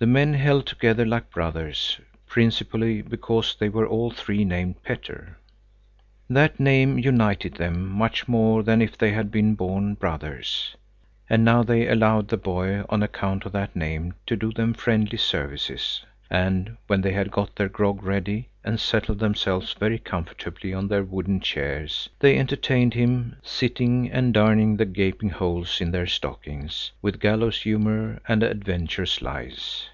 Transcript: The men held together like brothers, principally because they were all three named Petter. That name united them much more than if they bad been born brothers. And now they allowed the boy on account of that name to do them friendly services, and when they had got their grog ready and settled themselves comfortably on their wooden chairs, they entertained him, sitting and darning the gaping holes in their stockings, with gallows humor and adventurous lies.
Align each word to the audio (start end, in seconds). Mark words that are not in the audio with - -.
The 0.00 0.08
men 0.10 0.34
held 0.34 0.66
together 0.66 1.06
like 1.06 1.30
brothers, 1.30 1.98
principally 2.26 3.00
because 3.00 3.56
they 3.58 3.70
were 3.70 3.86
all 3.88 4.10
three 4.10 4.44
named 4.44 4.82
Petter. 4.82 5.38
That 6.28 6.60
name 6.60 6.98
united 6.98 7.54
them 7.54 7.88
much 7.88 8.28
more 8.28 8.62
than 8.62 8.82
if 8.82 8.98
they 8.98 9.12
bad 9.12 9.30
been 9.30 9.54
born 9.54 9.94
brothers. 9.94 10.76
And 11.30 11.42
now 11.42 11.62
they 11.62 11.88
allowed 11.88 12.28
the 12.28 12.36
boy 12.36 12.84
on 12.90 13.02
account 13.02 13.46
of 13.46 13.52
that 13.52 13.74
name 13.74 14.12
to 14.26 14.36
do 14.36 14.52
them 14.52 14.74
friendly 14.74 15.16
services, 15.16 16.04
and 16.28 16.76
when 16.86 17.00
they 17.00 17.12
had 17.14 17.30
got 17.30 17.56
their 17.56 17.70
grog 17.70 18.02
ready 18.02 18.50
and 18.62 18.78
settled 18.78 19.20
themselves 19.20 19.74
comfortably 20.04 20.74
on 20.74 20.88
their 20.88 21.02
wooden 21.02 21.40
chairs, 21.40 22.10
they 22.18 22.36
entertained 22.38 22.92
him, 22.92 23.36
sitting 23.42 24.10
and 24.10 24.34
darning 24.34 24.76
the 24.76 24.84
gaping 24.84 25.30
holes 25.30 25.80
in 25.80 25.92
their 25.92 26.06
stockings, 26.06 26.92
with 27.00 27.20
gallows 27.20 27.62
humor 27.62 28.20
and 28.28 28.42
adventurous 28.42 29.22
lies. 29.22 29.88